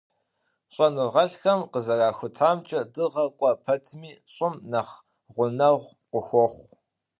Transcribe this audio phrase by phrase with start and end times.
[0.73, 4.93] ЩӀэныгъэлӀхэм къызэрахутамкӀэ, Дыгъэр кӀуэ пэтми, ЩӀым нэхъ
[5.35, 6.65] гъунэгъу къыхуохъу.